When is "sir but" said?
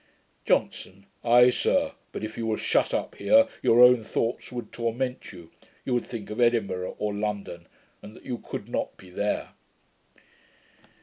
1.51-2.23